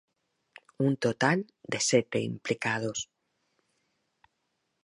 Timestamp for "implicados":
2.31-2.99